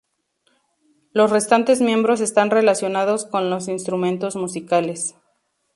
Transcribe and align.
Los 1.13 1.29
restantes 1.29 1.79
miembros 1.79 2.21
están 2.21 2.49
relacionados 2.49 3.25
con 3.27 3.51
los 3.51 3.67
instrumentos 3.67 4.35
musicales. 4.35 5.13